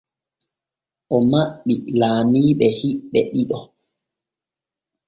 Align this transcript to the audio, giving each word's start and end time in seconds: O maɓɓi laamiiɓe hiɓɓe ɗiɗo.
O 1.15 1.17
maɓɓi 1.31 1.73
laamiiɓe 1.99 2.67
hiɓɓe 2.79 3.19
ɗiɗo. 3.31 3.57